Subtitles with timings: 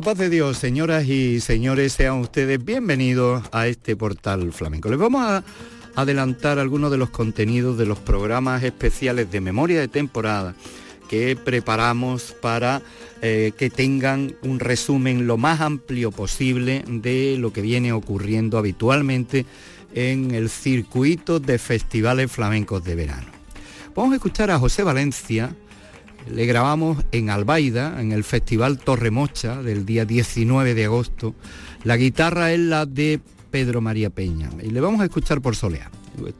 [0.00, 4.88] paz de Dios, señoras y señores, sean ustedes bienvenidos a este portal flamenco.
[4.88, 5.44] Les vamos a
[5.94, 10.54] adelantar algunos de los contenidos de los programas especiales de memoria de temporada
[11.08, 12.80] que preparamos para
[13.20, 19.44] eh, que tengan un resumen lo más amplio posible de lo que viene ocurriendo habitualmente
[19.94, 23.28] en el circuito de festivales flamencos de verano.
[23.94, 25.54] Vamos a escuchar a José Valencia,
[26.28, 31.34] le grabamos en Albaida, en el Festival Torremocha del día 19 de agosto.
[31.84, 35.90] La guitarra es la de Pedro María Peña y le vamos a escuchar por Soleá.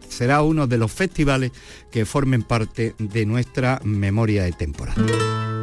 [0.08, 1.52] Será uno de los festivales
[1.90, 5.59] que formen parte de nuestra memoria de temporada.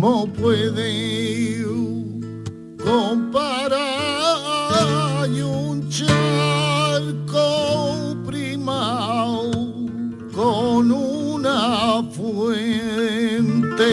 [0.00, 1.62] ¿Cómo puede
[2.82, 3.68] comparar
[5.28, 7.44] un charco
[8.24, 9.50] primao
[10.34, 13.90] con una fuente?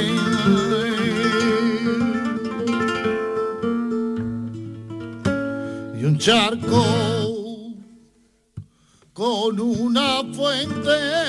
[5.99, 6.85] Y un charco
[9.11, 11.26] con una fuente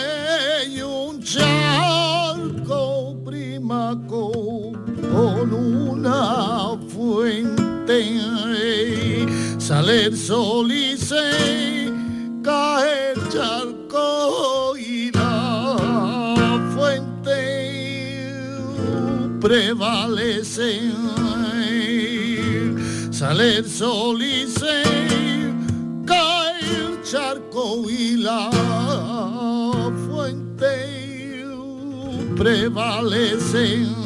[9.69, 11.93] sale el sol y se
[12.43, 15.77] cae el charco y la
[16.75, 18.33] fuente
[19.39, 20.91] prevalece.
[23.11, 24.83] Sale el sol y se
[26.07, 28.49] cae el charco y la
[30.09, 31.45] fuente
[32.39, 33.98] prevalece.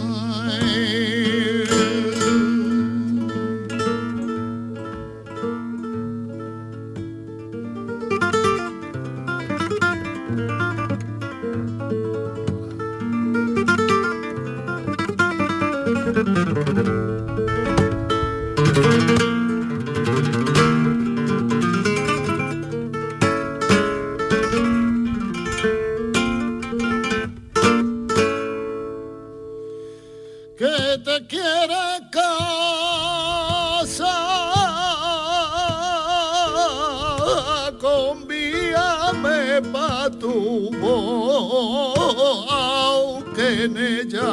[37.82, 44.30] Convíame pa' tu voz, aunque en ella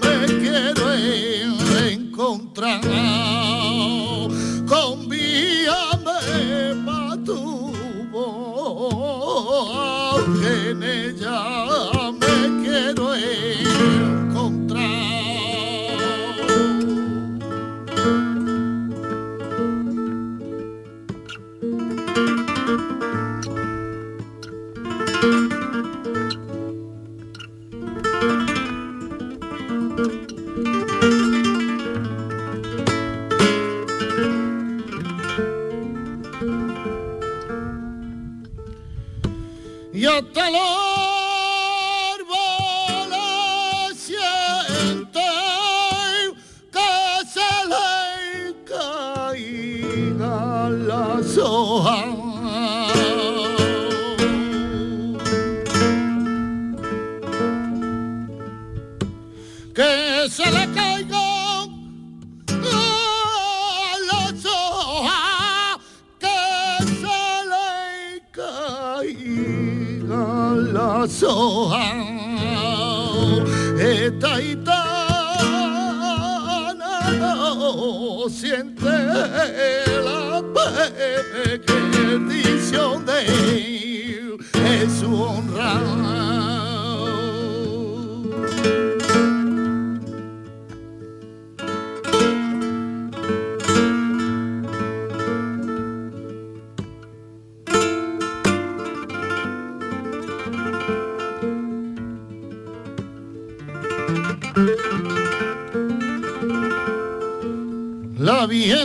[0.00, 0.84] me quiero
[1.90, 2.80] encontrar.
[4.66, 6.20] Convíame
[6.86, 7.70] pa' tu
[8.10, 12.03] voz, aunque en ella
[40.34, 40.83] y hasta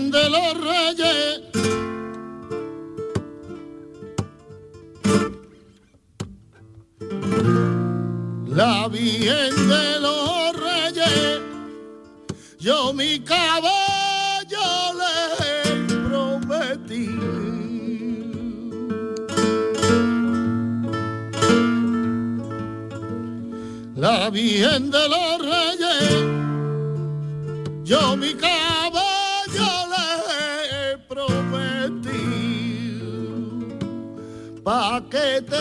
[0.07, 1.28] de los Reyes.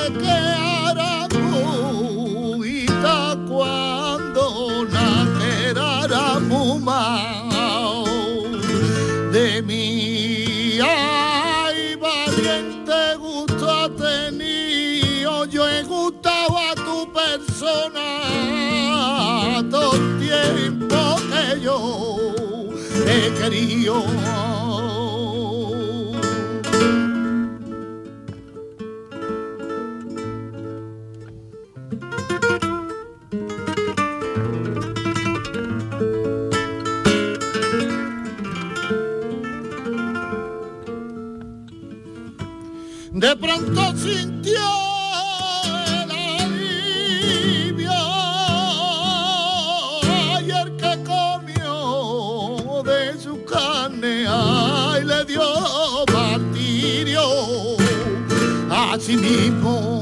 [0.08, 1.28] Que te quedara
[2.56, 8.04] cuita cuando nacerá mumao
[9.32, 18.06] de mí ay valiente gusto ha tenido yo he gustado a tu persona
[19.70, 21.76] todo el tiempo que yo
[23.06, 24.04] he querido
[43.20, 44.60] de pronto sintió
[45.86, 46.10] el
[46.40, 47.90] alivio
[50.46, 54.24] y el que comió de su carne.
[54.28, 55.42] Ay le dio
[56.12, 57.22] martirio
[58.70, 59.97] a sí mismo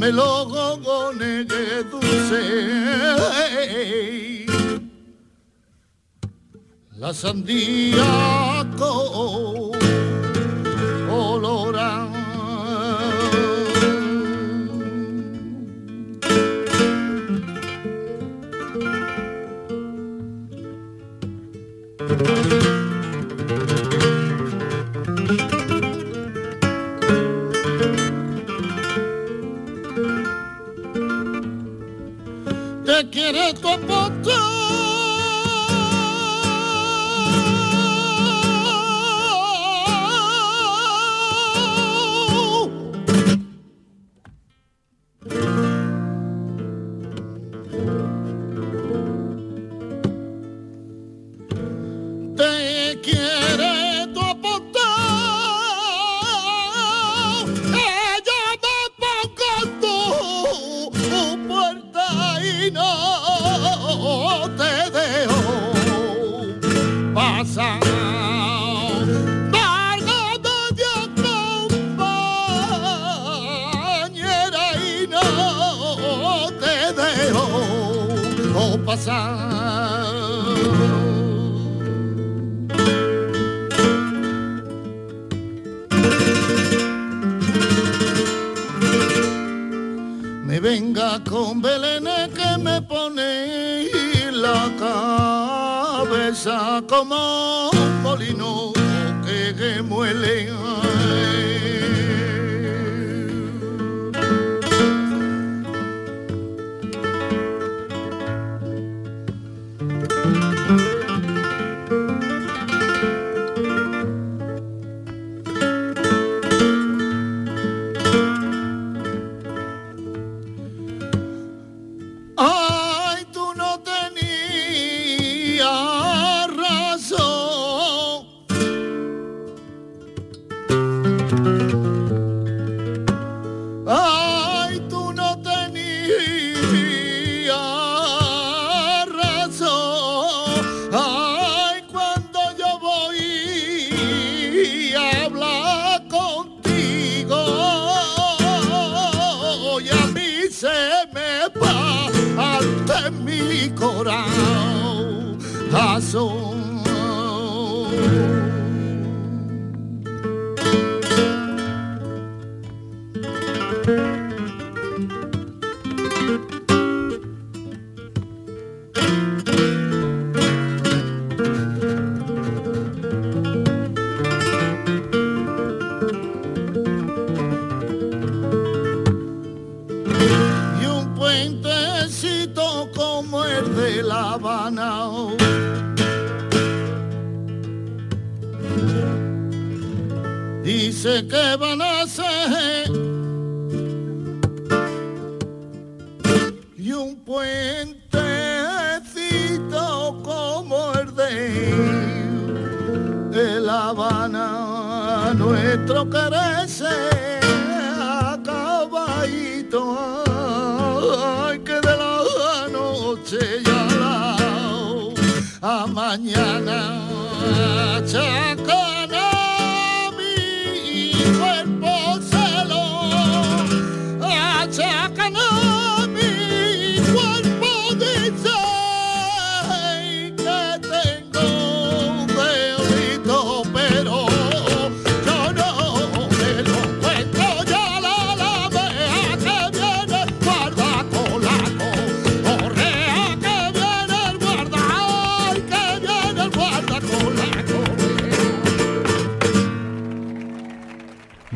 [0.00, 1.46] me da melones
[1.90, 2.44] dulce.
[6.96, 8.19] La sandía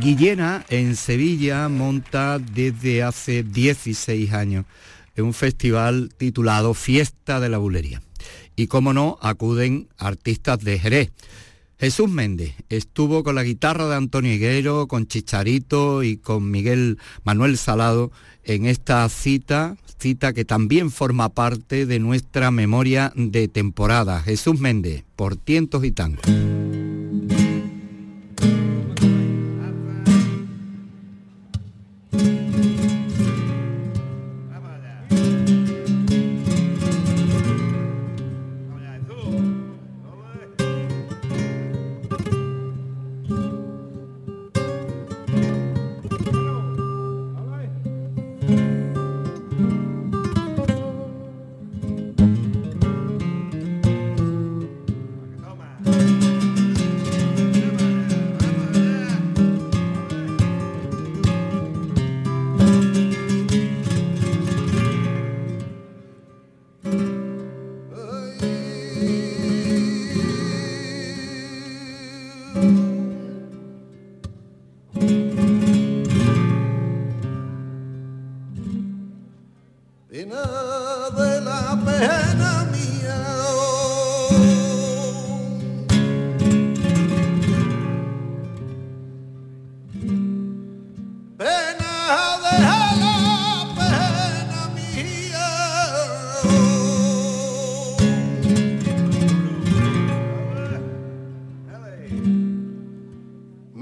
[0.05, 4.67] Guillena en Sevilla monta desde hace 16 años
[5.17, 8.03] un festival titulado Fiesta de la Bulería.
[8.55, 11.11] Y como no, acuden artistas de Jerez.
[11.79, 17.57] Jesús Méndez estuvo con la guitarra de Antonio Higuero, con Chicharito y con Miguel Manuel
[17.57, 18.13] Salado
[18.45, 24.21] en esta cita, cita que también forma parte de nuestra memoria de temporada.
[24.21, 26.94] Jesús Méndez, por tientos y tangos.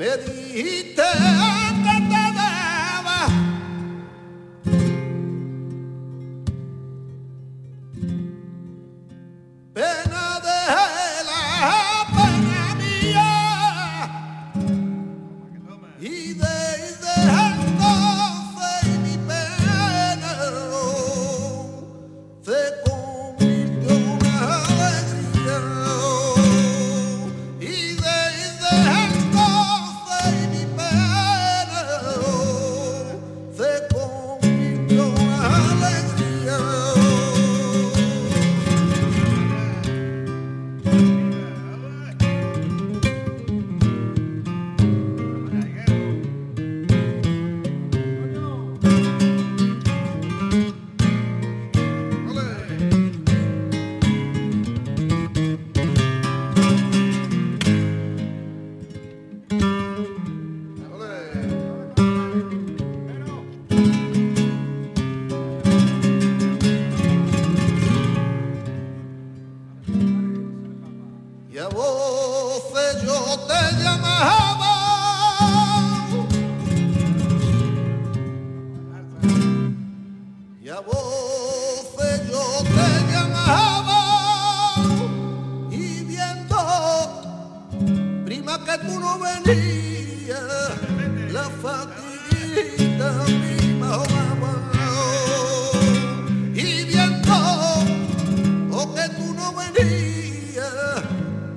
[0.03, 1.72] me dijiste.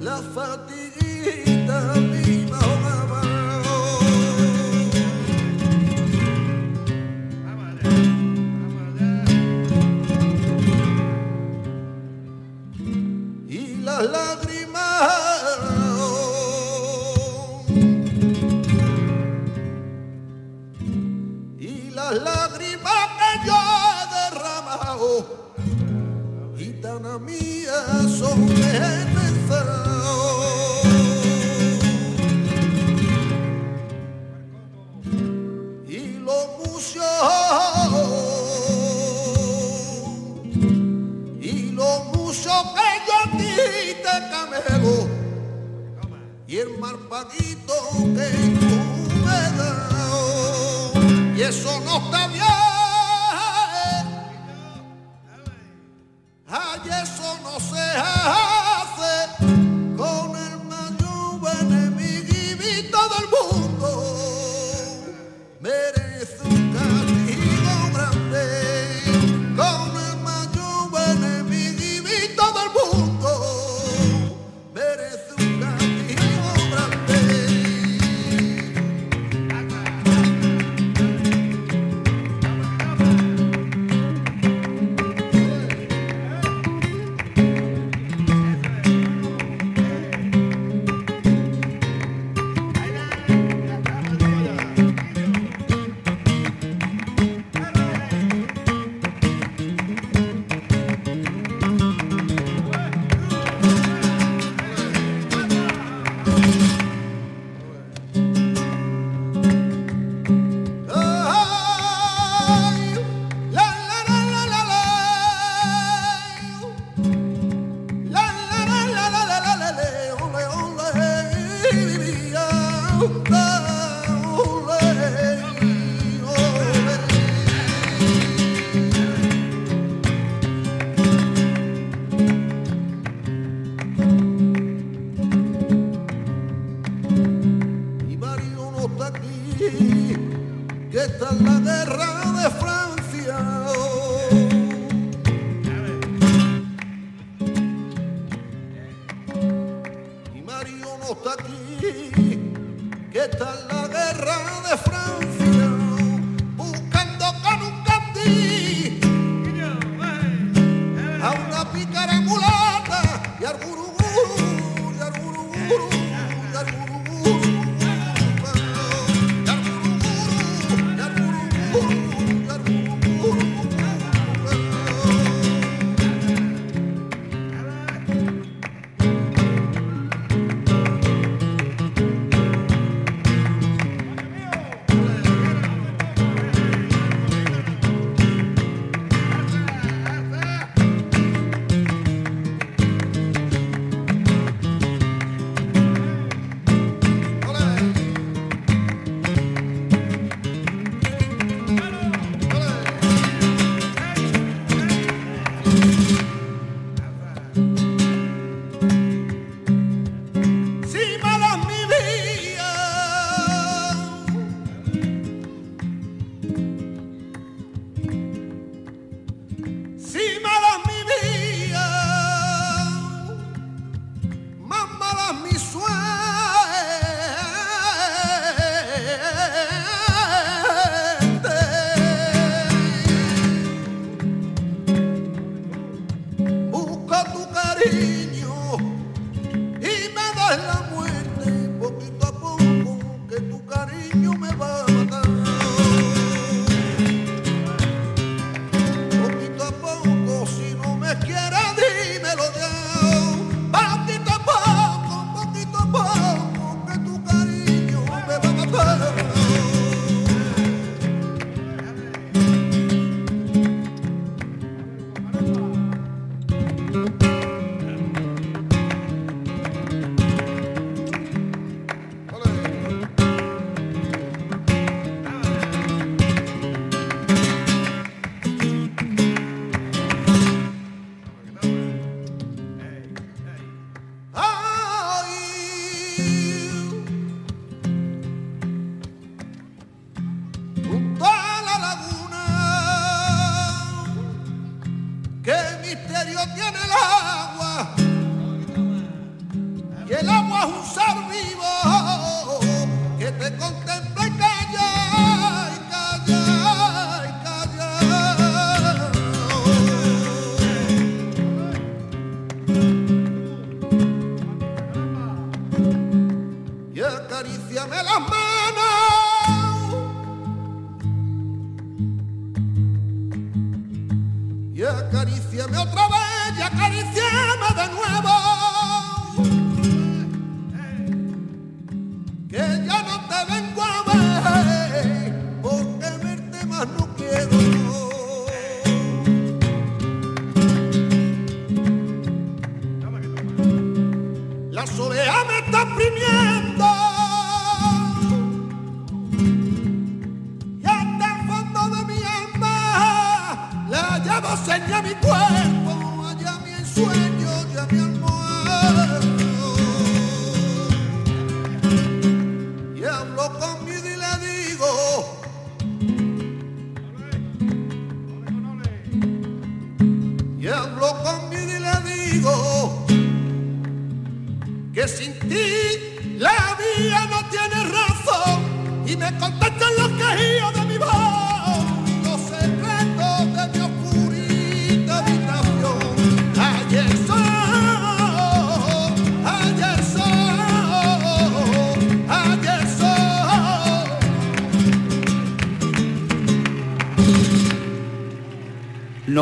[0.05, 2.04] na fatigita.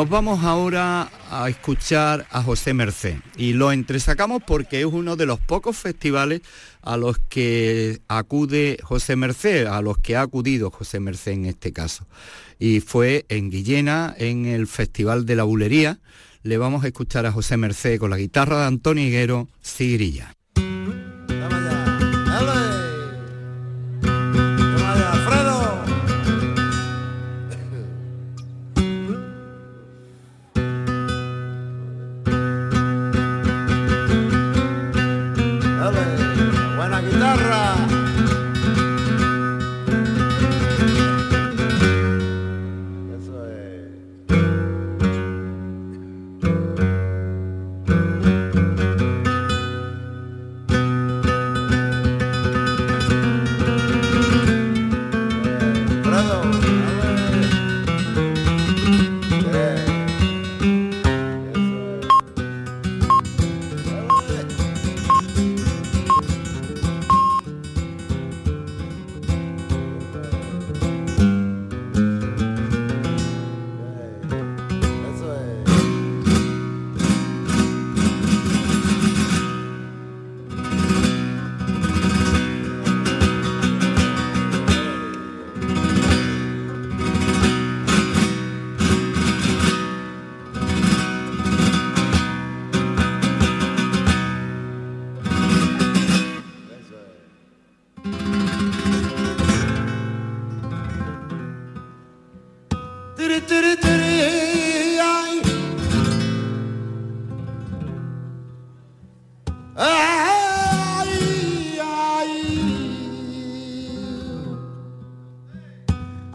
[0.04, 5.24] Nos vamos ahora a escuchar a José Mercé y lo entresacamos porque es uno de
[5.24, 6.42] los pocos festivales
[6.82, 11.72] a los que acude José Mercé, a los que ha acudido José Mercé en este
[11.72, 12.06] caso.
[12.58, 16.00] Y fue en Guillena, en el Festival de la Bulería.
[16.42, 20.34] Le vamos a escuchar a José Mercé con la guitarra de Antonio Higuero, Sigrilla.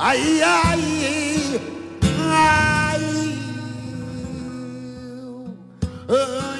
[0.01, 1.59] Ai, ai, ai.
[6.07, 6.58] ai.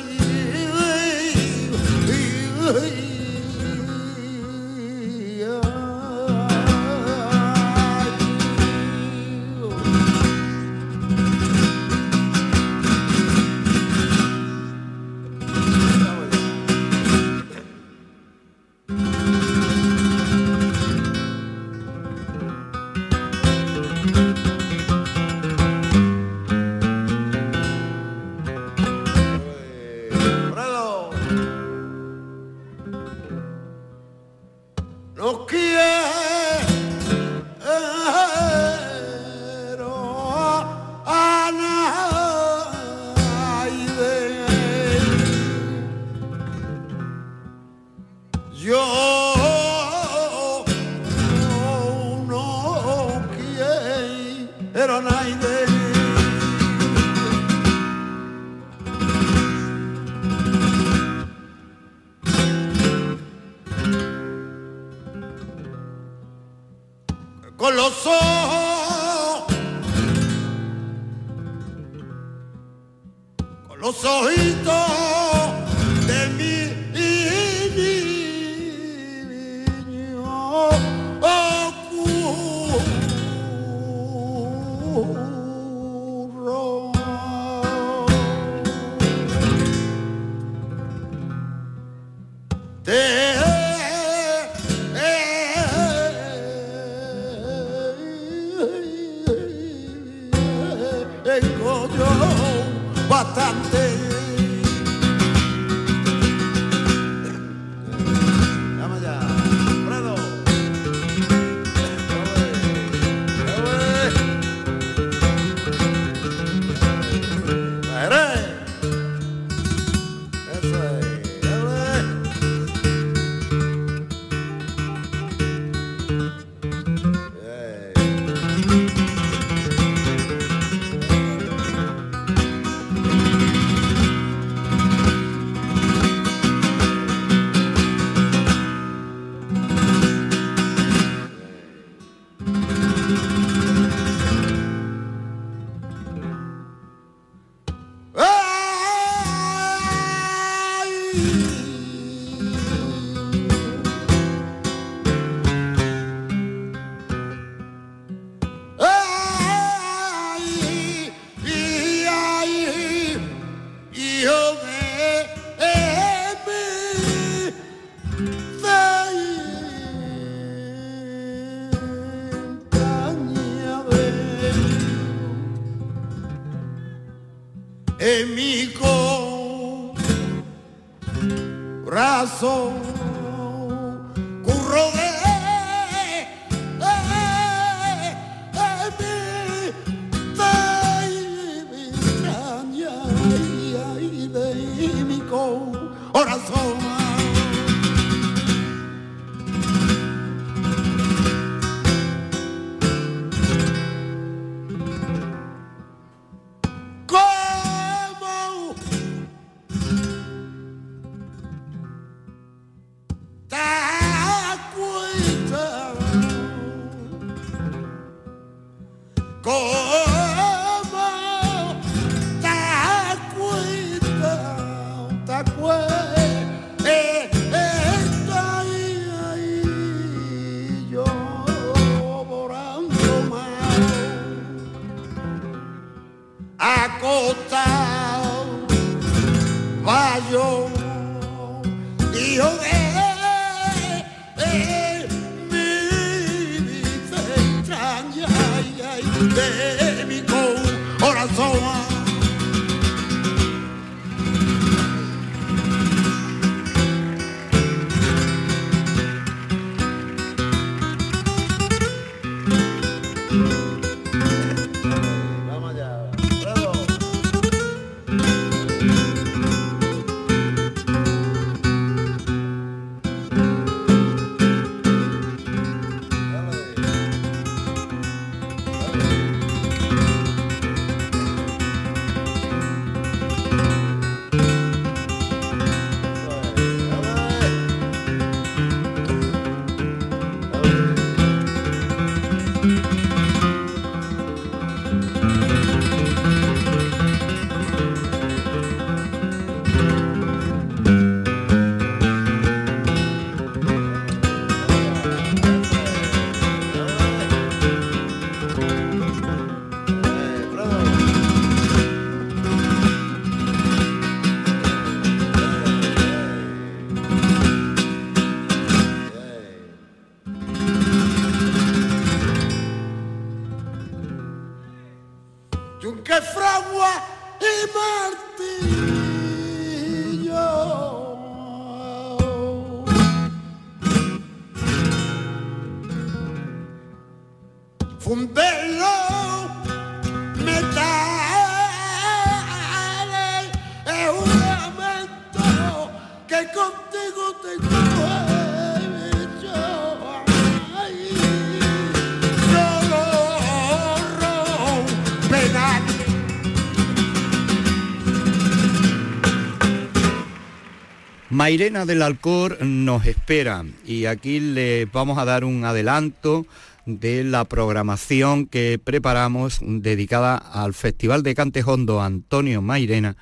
[361.50, 366.46] Mairena del Alcor nos espera y aquí le vamos a dar un adelanto
[366.86, 373.18] de la programación que preparamos dedicada al Festival de Cantejondo Antonio Mairena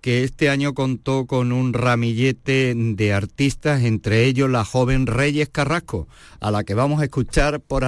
[0.00, 6.06] que este año contó con un ramillete de artistas, entre ellos la joven Reyes Carrasco,
[6.38, 7.84] a la que vamos a escuchar por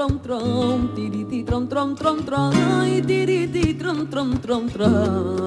[0.00, 2.52] trom trom, tiriti trom trom trom trom,
[3.04, 5.39] tiriti trom trom trom trom.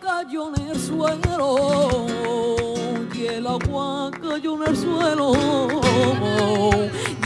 [0.00, 2.12] Cayó en el suelo.
[3.52, 5.32] Agua cayó en el suelo.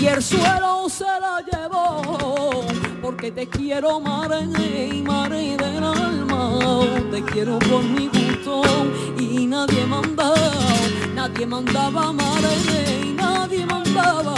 [0.00, 2.64] Y el suelo se la llevó
[3.00, 6.58] porque te quiero madre y madre del alma.
[7.12, 8.62] Te quiero por mi gusto
[9.18, 10.34] y nadie mandaba
[11.14, 14.34] nadie mandaba madre y nadie mandaba.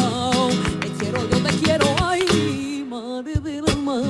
[0.81, 4.03] Te quiero yo te quiero ay madre del alma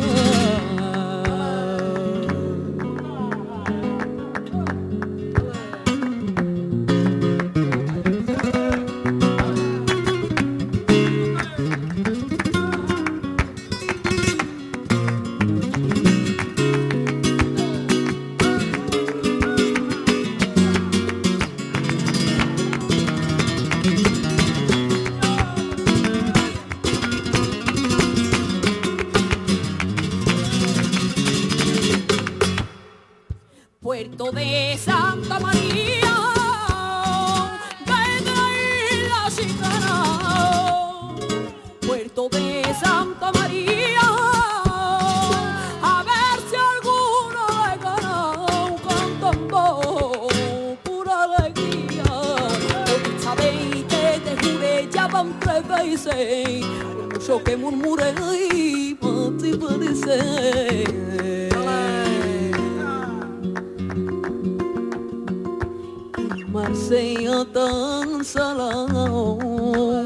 [68.28, 69.38] salado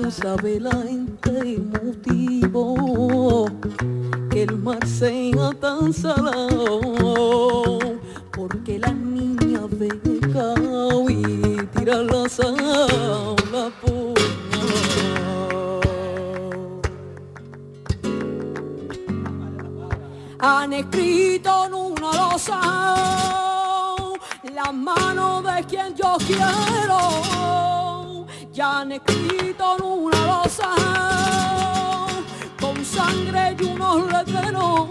[0.08, 3.46] sabe la gente el motivo
[4.30, 7.80] que el mar sea tan salado
[8.30, 9.88] porque las niñas de
[10.32, 12.54] cao y tiran la sal
[13.50, 13.72] la
[20.38, 22.60] Han escrito en una losa
[24.54, 27.81] la mano de quien yo quiero
[28.52, 30.74] ya han escrito en una losa
[32.60, 34.88] con sangre y unos letreros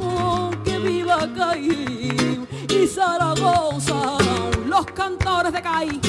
[0.66, 4.18] que viva Caí y Zaragoza,
[4.66, 6.01] los cantores de Caí,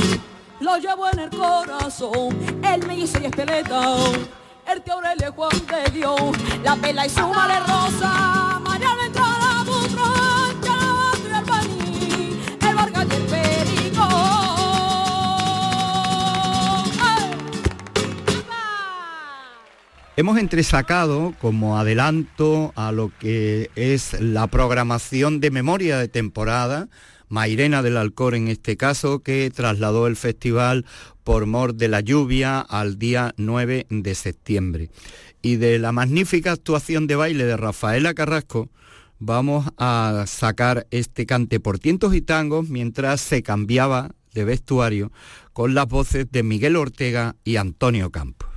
[0.61, 3.97] lo llevo en el corazón, el mellizo y esteleta,
[4.67, 6.21] el teorel de Juan de Dios,
[6.65, 9.32] la pela y súmale rosa, María Ventura.
[20.15, 26.91] Hemos entresacado como adelanto a lo que es la programación de memoria de temporada,
[27.31, 30.85] Mairena del Alcor en este caso, que trasladó el festival
[31.25, 34.91] por mor de la lluvia al día 9 de septiembre.
[35.41, 38.69] Y de la magnífica actuación de baile de Rafaela Carrasco,
[39.19, 45.11] vamos a sacar este cante por tientos y tangos mientras se cambiaba de vestuario
[45.55, 48.51] con las voces de Miguel Ortega y Antonio Campos.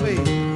[0.00, 0.53] Se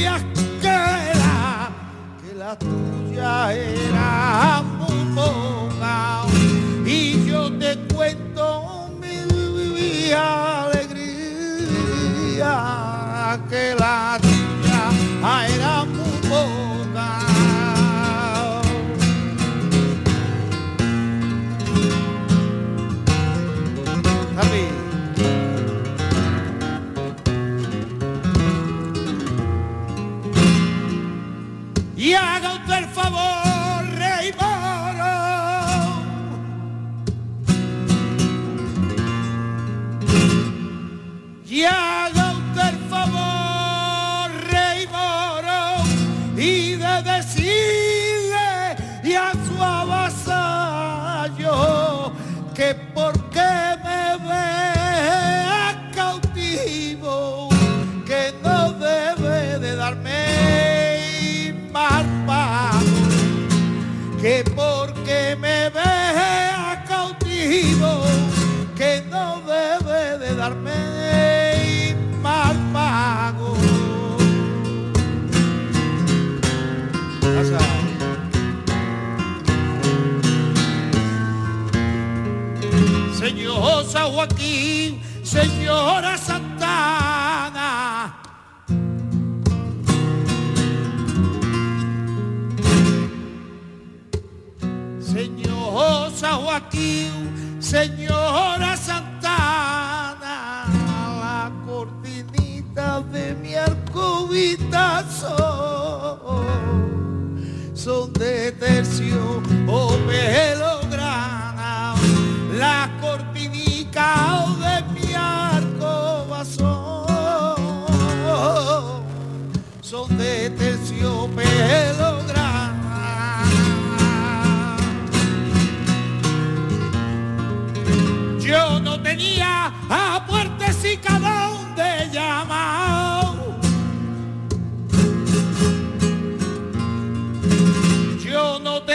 [0.00, 1.70] que la,
[2.22, 6.24] que la tuya era muy poca.
[6.86, 11.00] Y yo te cuento mi alegría
[13.50, 14.18] que la
[85.70, 87.70] señora Santana.
[95.00, 97.12] Señor San Joaquín,
[97.60, 100.66] señora Santana,
[101.22, 106.46] la cortinita de mi arcobita son,
[107.74, 109.40] son de tercio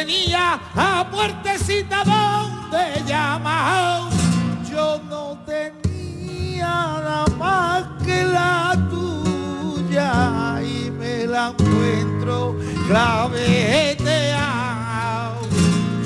[0.06, 4.04] Tenía a puertecita donde llamar.
[4.70, 12.56] Yo no tenía nada más que la tuya y me la encuentro
[12.88, 13.48] claveteado.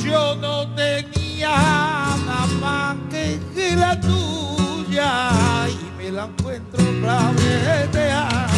[0.01, 1.49] Yo no tenía
[2.25, 8.48] nada más que, la tuya y me la encuentro claveteado.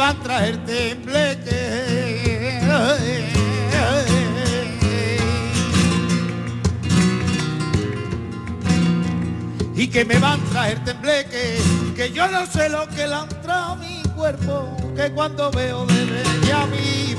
[0.00, 1.60] Va a traer tembleque.
[9.76, 11.58] Y que me van a traer tembleque,
[11.96, 15.86] que yo no sé lo que le han traído a mi cuerpo, que cuando veo
[15.86, 17.16] de bebé a mi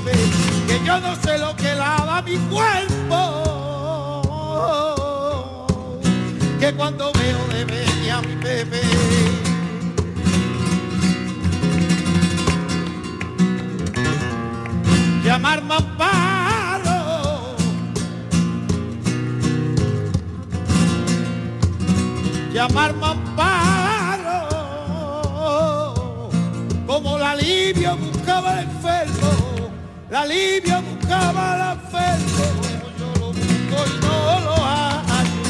[0.66, 3.18] que yo no sé lo que le da a mi cuerpo,
[6.58, 9.51] que cuando veo de bebé a mi bebé.
[15.42, 16.98] Llamar amparo.
[22.52, 24.38] Llamar amparo.
[26.86, 29.70] Como la alivio buscaba el enfermo,
[30.10, 32.44] la alivio buscaba al enfermo.
[32.98, 35.42] Yo lo busco y no lo hallo.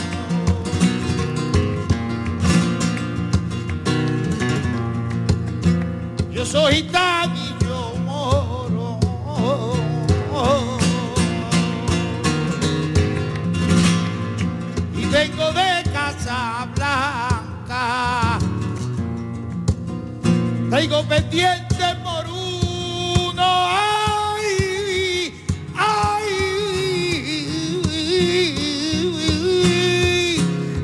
[6.33, 7.42] Yo soy gitano
[20.83, 23.45] traigo pendiente por uno.
[23.71, 25.33] Ay,
[25.77, 26.31] ay,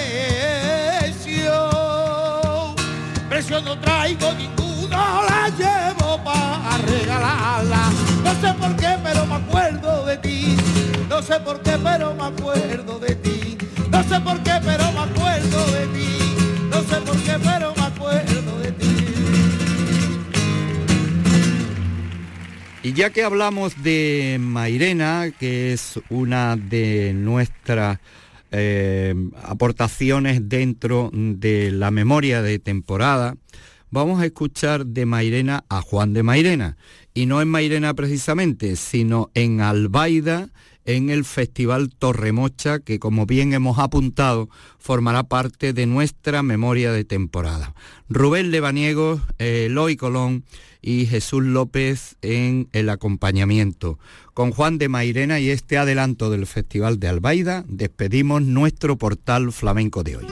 [3.28, 7.90] Precio no traigo ninguno, la llevo para regalarla.
[8.22, 10.56] No sé por qué, pero me acuerdo de ti.
[11.08, 13.58] No sé por qué, pero me acuerdo de ti.
[13.90, 16.19] No sé por qué, pero me acuerdo de ti.
[22.82, 27.98] Y ya que hablamos de Mairena, que es una de nuestras
[28.50, 29.14] eh,
[29.44, 33.36] aportaciones dentro de la memoria de temporada,
[33.90, 36.78] vamos a escuchar de Mairena a Juan de Mairena.
[37.14, 40.48] Y no en Mairena precisamente, sino en Albaida,
[40.96, 47.04] en el Festival Torremocha, que como bien hemos apuntado, formará parte de nuestra memoria de
[47.04, 47.74] temporada.
[48.08, 50.44] Rubén Lebaniego, Eloy Colón
[50.82, 53.98] y Jesús López en el acompañamiento.
[54.34, 60.02] Con Juan de Mairena y este adelanto del Festival de Albaida, despedimos nuestro portal flamenco
[60.02, 60.26] de hoy.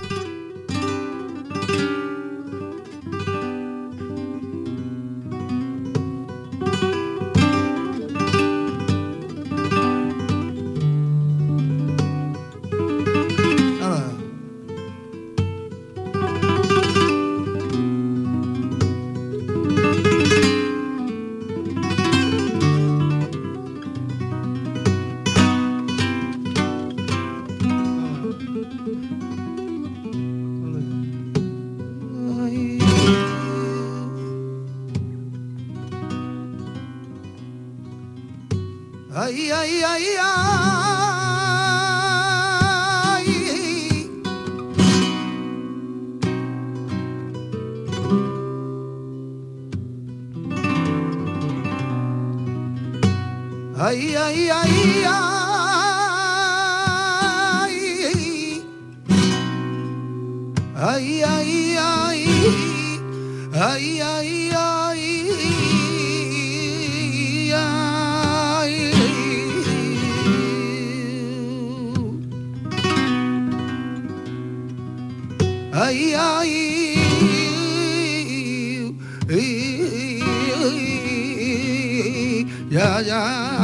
[82.70, 83.57] yeah, yeah.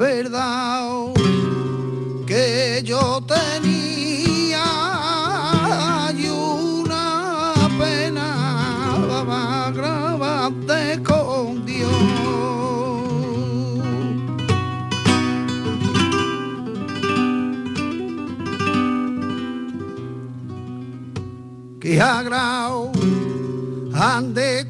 [0.00, 1.12] verdad
[2.26, 4.64] que yo tenía
[6.16, 8.96] y una pena
[9.74, 11.92] grabada con Dios.
[21.78, 22.90] Que agrado
[23.92, 24.69] ande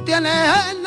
[0.00, 0.79] No tiene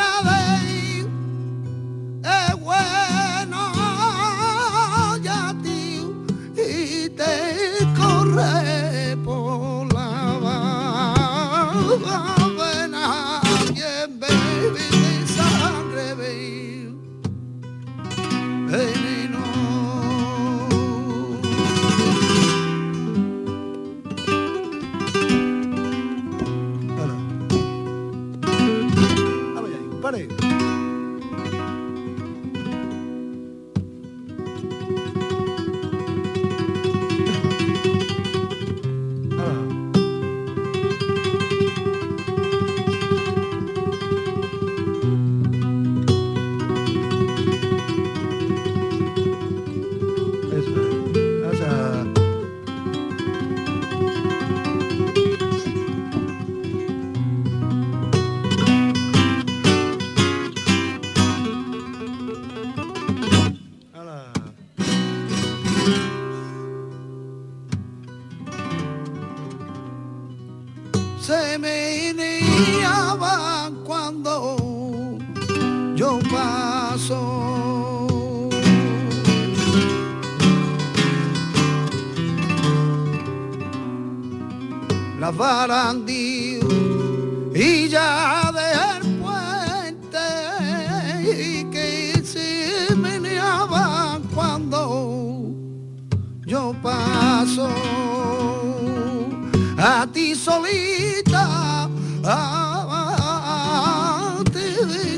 [87.54, 90.18] Y ya del puente
[91.22, 95.52] y que se meneaban cuando
[96.46, 97.70] yo paso.
[99.78, 101.90] A ti solita
[104.54, 105.14] te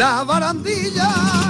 [0.00, 1.49] la barandilla